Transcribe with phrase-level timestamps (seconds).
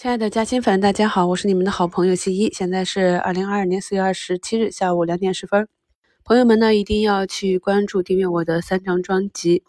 [0.00, 2.50] 亲爱的嘉兴粉，大家好，我是你们的好朋友西一。
[2.54, 5.68] 现在是二零二二年四月二十七日下午两点十分。
[6.24, 9.62] 朋友们呢，一定要去关注、订阅我的三张专辑，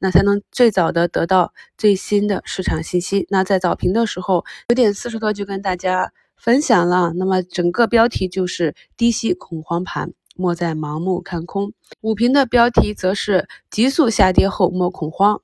[0.00, 3.28] 那才能最早的得到最新的市场信息。
[3.30, 7.12] 那在早评的时候，九点四十多就跟大家分享了。
[7.14, 11.72] 那么整个标题就是低吸恐慌盘，莫再盲目看空。
[12.00, 15.40] 午评的标题则是急速下跌后莫恐慌。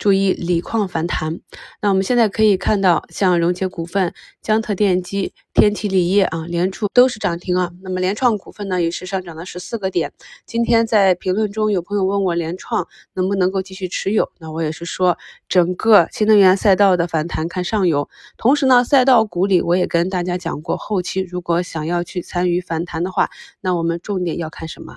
[0.00, 1.40] 注意锂矿反弹。
[1.82, 7.70] 那我们现在可以看到，像融捷股份、江特电机、天齐锂业啊，联储都是涨停啊。
[7.82, 10.12] 那么联创股份呢，也是上涨了十四个点。
[10.46, 15.18] 今天在评论中有朋友问我联创能不能够继续持有，那我也是说，
[15.50, 18.08] 整个新能源赛道的反弹看上游。
[18.38, 23.28] 同时呢，赛道股里我也跟大家讲过，后期如果想要去参与反弹的话，
[23.60, 24.96] 那我们重点要看什么？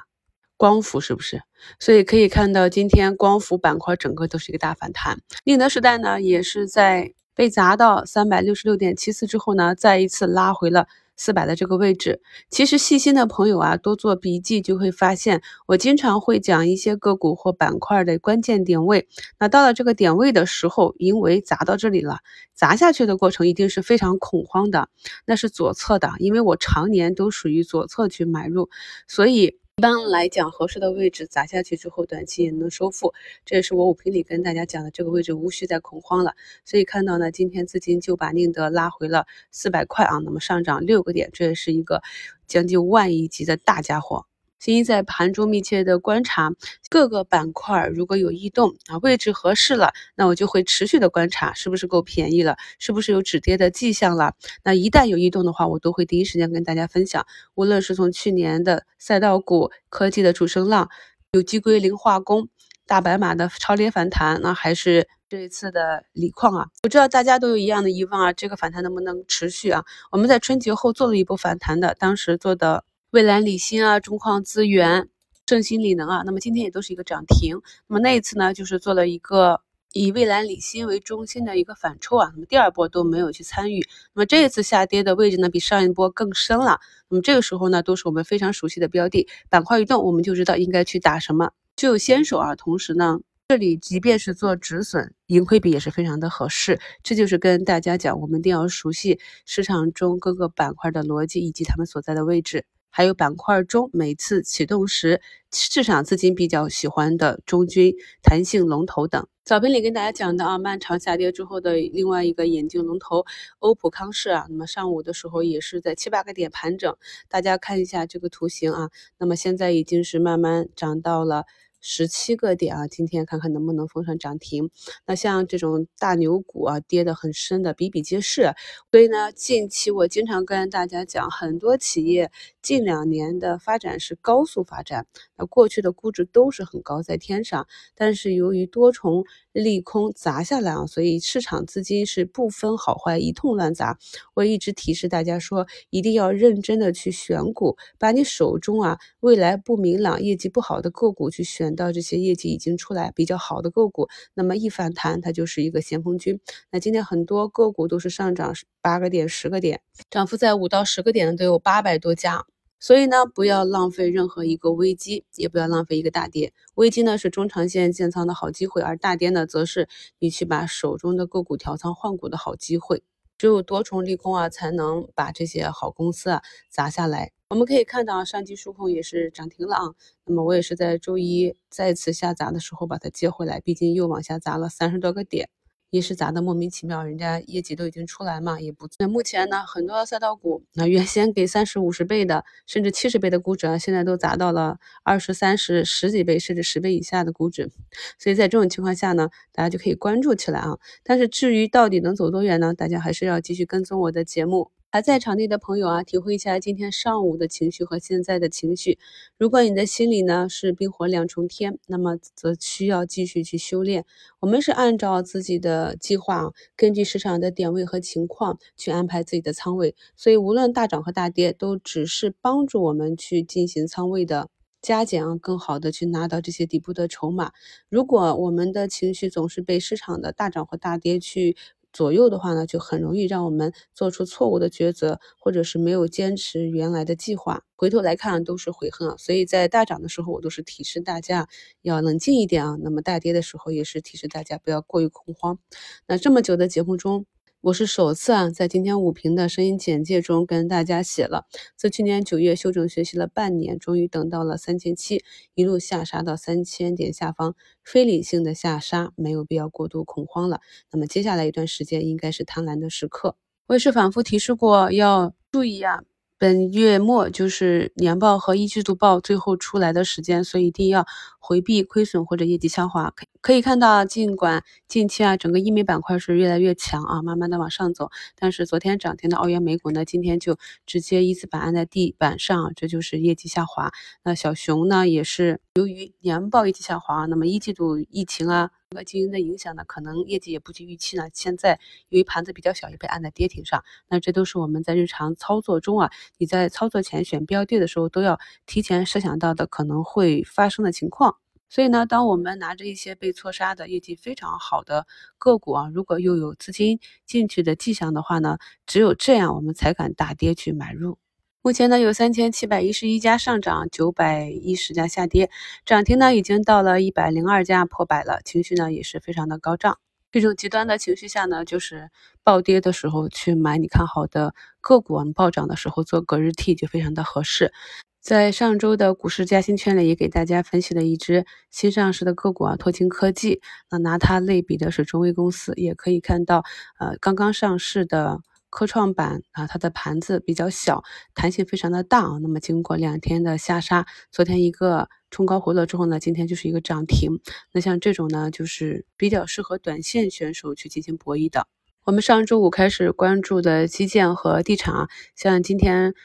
[0.63, 1.41] 光伏是不是？
[1.77, 5.20] 所以可以看到，今天光伏板块整个都是一个大反弹。
[5.44, 12.22] 宁德时代呢，也是在被砸到三百六十六点七四之后呢，再一次拉回了四百的这个位置。
[12.50, 19.09] 其实细心的朋友啊，多做笔记就会发现，我经常会讲一些个股或板块的关键点位。
[19.38, 22.20] 那到了这个点位的时候，因为砸到这里了，
[22.53, 24.88] 砸下去的过程一定是非常恐慌的，
[25.25, 28.70] 那是左侧的，因为我常年都属于左侧去买入，
[29.09, 29.59] 所以。
[29.77, 33.11] 一般来讲，合适的位置砸下去之后，短期也能收复。
[33.43, 36.35] 这也是我五评里跟大家讲的，这个位置无需再恐慌了。
[36.63, 42.03] 所以看到呢，今天资金就把宁德拉回了四百块啊，那么上涨六个点，这也是一个
[42.45, 44.27] 将近万亿级的大家伙。
[44.64, 46.50] 新一在盘中密切的观察
[46.89, 54.36] 各个板块，如果有异动啊，位置合适了，那我就会持续的观察是不是够便宜了，是不是有止跌的迹象了。
[54.64, 57.25] 那一旦有异动的话，我都会第一时间跟大家分享。
[57.55, 60.88] 无论是从去年的赛道股、科技的主升浪、
[61.33, 62.48] 有机硅、磷化工、
[62.88, 69.83] 大白马的超跌反弹，那还是这一次的锂矿啊，我知道大家都有一样的疑问啊，这个反弹能不能持续啊？
[70.09, 72.86] 我们在春节后做了一波反弹的，当时做的。
[73.14, 75.08] 蔚蓝锂芯啊，中矿资源、
[75.45, 77.61] 正新锂能啊，那么今天也都是一个涨停。
[77.86, 79.61] 那么那一次呢，就是做了一个
[79.93, 83.86] 以蔚蓝锂芯为中心的一个反抽啊，那么第二波都没有去参与。
[84.15, 86.80] 那么这一次下跌的位置呢，比上一波更深了。
[87.08, 92.55] 那么这个时候呢，都是我们非常熟悉的标的，板块一动，我们就知道应该去打什么，就有先手啊。
[92.55, 96.80] 同时呢，这里即便是做止损，盈亏比也是非常的合适。
[97.04, 102.66] 这就是跟大家讲，我们一定要熟悉市场中各个板块的逻辑以及它们所在的位置。
[102.95, 105.20] 还有板块中每次启动时
[105.52, 109.27] 市场资金比较喜欢的中军、弹性龙头等。
[109.43, 113.26] 早评里跟大家讲的啊，漫长下跌之后的另外一个眼镜龙头
[113.58, 116.95] 欧普康视啊，那么上午的时候也是在七八个点盘整，
[117.30, 121.45] 大家看一下这个图形啊，那么现在已经是慢慢涨到了。
[121.86, 124.70] 十七个点啊，今天看看能不能封上涨停。
[125.05, 128.54] 那像这种大牛股啊，跌得很深的比比皆是。
[128.89, 132.31] 所以呢，近期我经常跟大家讲，很多企业
[132.62, 144.00] 近两年的发展是高速发展，那过去的估值都是很高在天上，但是由于多重利空砸下来啊，所以市场资金是不分好坏一通乱砸。
[144.36, 151.73] 我一直提示大家说，一定要认真的去选股，把你手中啊未来不明朗、业绩不好的个股去选。
[151.75, 156.39] 到这些业绩已经出来比较好的个股，那么一反弹，它就是一个先锋军。
[156.72, 162.45] 那今天很多个股都是上涨八个点、十个点，涨幅在五到十个点的都有八百多家。
[162.80, 166.51] 所以呢，不要浪费任何一个危机，也不要浪费一个大跌。
[166.75, 169.88] 危机呢是中长线建仓的好机会，而大跌呢则是
[170.19, 173.01] 你去把手中的个股调仓换股的好机会。
[173.38, 177.31] 只有多重利空啊，才能把这些好公司啊砸下来。
[177.53, 179.83] 我们可以看到啊，上机数控也是涨停了啊。
[180.25, 185.47] 那么我也是在周一再次下砸的时候把它接回来，毕竟又往下砸了三十多个点。
[185.92, 188.89] 也是砸的莫名其妙，人家业绩都已经出来嘛，也不。
[188.97, 197.69] 那目前呢，很多赛道股，那原先给三十五十倍的，甚至七十倍的估值啊，现在都砸到了二十三十十几倍，甚至十倍以下的估值。
[198.18, 200.80] 所以在这种情况下呢，大家就可以关注起来啊。
[201.03, 202.74] 但是至于到底能走多远呢？
[202.74, 204.72] 大家还是要继续跟踪我的节目。
[204.94, 209.00] 还在场内的朋友啊，体会一下今天上午的情绪和现在的情绪。
[209.40, 214.06] 如果你的心里呢是冰火两重天，那么则需要继续去修炼。
[214.40, 219.95] 我们是按照自己的计划，根据市场的点位和情况去安排自己的仓位。
[220.16, 227.51] 所以无论大涨和大跌，都只是帮助我们去进行仓位的加减啊，更好的去拿到这些底部的筹码。
[227.90, 231.57] 如果我们的情绪总是被市场的大涨或大跌去。
[231.94, 239.16] 左右的话呢，就很容易让我们做出错误的抉择，或者是没有坚持原来的计划，回头来看都是悔恨啊。
[239.18, 241.48] 所以在大涨的时候，我都是提示大家
[241.84, 242.78] 要冷静一点啊。
[242.81, 245.60] 那么大跌的时候，也是提示大家不要过于恐慌。
[246.07, 247.25] 那这么久的节目中，
[247.63, 251.45] 我是首次啊，在今天五评的声音简介中跟大家写了，
[251.77, 255.24] 自去年九月休整学习了半年，终于等到了三千七，
[255.56, 260.60] 一路下杀到三千点下方，非理性的下杀，没有必要过度恐慌了。
[260.92, 263.38] 那么接下来一段时间应该是贪婪的时刻。
[263.68, 266.04] 我也是反复提示过，要注意啊。
[266.44, 271.06] 本月末就是年报和一季度报最后出来的时间，所以一定要
[271.40, 273.10] 回避亏损或者业绩下滑。
[273.16, 283.94] 可可以看到，尽管近期啊整个医美板块是越来越强啊，慢慢的往上走，但是昨天涨停的澳元美股呢，今天就直接一字板按在地板上，这就是业绩下滑。
[284.25, 288.72] 那小熊呢，也是由于年报业绩下滑，那么一季度疫情啊。
[288.94, 291.28] 个经营的影响呢，可能业绩也不及预期呢。
[291.34, 291.80] 现在
[292.10, 293.84] 由于盘子比较小，也被按在跌停上。
[294.07, 301.38] 那这都是我们在日常操作中啊，你在操作前选标的的时候，都要提前设想到的可能会发生的情况。
[301.69, 305.07] 所以呢，当我们拿着一些被错杀的业绩非常好的
[305.40, 311.18] 个股啊，如果又有资金进去的迹象的话呢，只有这样我们才敢大跌去买入。
[311.65, 315.50] 目前呢，有三千七百一十一家上涨，九百一十家下跌，
[315.86, 319.98] 涨停呢已经到了一百零二家，破百了，情绪呢也是非常的高涨。
[320.30, 322.10] 这种极端的情绪下呢，就是
[322.44, 327.71] 暴跌的时候去买你看好的个股，暴涨的时候做隔日 T 就非常的合适。
[328.19, 333.62] 在上周的股市嘉兴圈里，也给大家分析了一只新上市的个股啊，拓金科技。
[333.89, 336.66] 那拿它类比的是中微公司，也可以看到，
[337.00, 338.42] 呃，刚刚上市的。
[338.74, 341.04] 科创板啊，它的盘子比较小，
[341.36, 342.40] 弹性非常的大啊。
[342.42, 347.40] 那么经过两天的下杀，昨天一个冲高回落之后呢，今天就是一个涨停。
[347.72, 351.68] 那像这种呢，就是比较适合短线选手去进行博弈的。
[352.04, 356.16] 我们上周五开始关注的基建和地产啊，像今天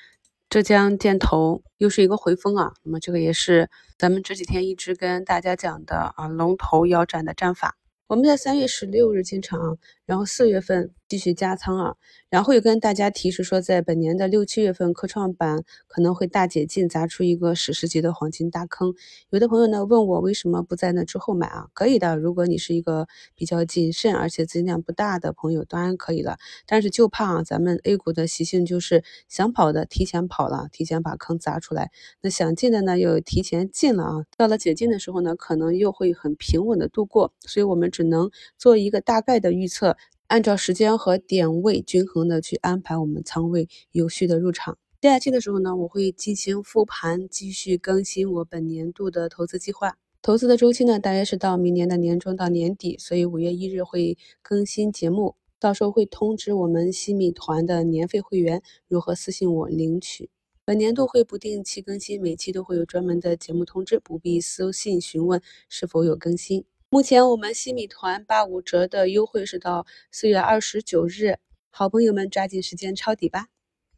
[0.49, 2.73] 浙江建投又是一个回风啊。
[2.83, 3.69] 那么这个也是
[3.99, 7.77] 咱们这几天一直跟大家讲的啊，龙头腰斩的战法。
[8.07, 9.77] 我们在三月十六日进场，
[10.09, 11.95] 然后四月份继续加仓啊，
[12.31, 18.95] 然后又跟大家提示说，在本年的六七月份，科创板可能会大解禁，砸出一个史诗级的黄金大坑。
[19.29, 21.67] 有的朋友呢问我为什么不在那之后买啊？
[21.75, 26.39] 可以的，如果你是一个比较谨慎而且资金量不大的朋友，当然可以了。
[26.67, 31.89] 但是就怕啊，咱们 A 股的习性就是想跑的提前跑了，提前把坑砸出来；
[32.23, 37.35] 那想进的呢又提前进了啊，到了解禁的时候呢，可能又会很平稳的度过。
[37.47, 37.91] 所以我们。
[37.91, 39.97] 只能做一个大概的预测，
[40.29, 44.77] 按照时间和点位均衡的去安排我们仓位，有序的入场。
[45.01, 49.97] 接下期的时候呢，我会进行复盘，继续更新我本年度的投资计划。
[50.21, 60.29] 投资的周期呢，大约是到明年的年中到年底，所以五月一日会更新节目，到时候会通知我们新米团的年费会员如何私信我领取。
[60.67, 65.41] 本年度会不定期更新，每期都会有专门的节目通知，不必私信询问
[65.71, 66.67] 是否有更新。
[66.91, 71.37] 目前我们西米团八五折的优惠是到四月二十九日，
[71.69, 73.49] 好朋友们抓紧时间抄底吧。